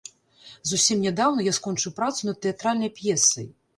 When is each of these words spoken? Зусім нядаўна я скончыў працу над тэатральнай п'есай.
Зусім 0.69 1.03
нядаўна 1.07 1.45
я 1.49 1.53
скончыў 1.59 1.95
працу 1.99 2.19
над 2.31 2.43
тэатральнай 2.47 2.91
п'есай. 2.97 3.47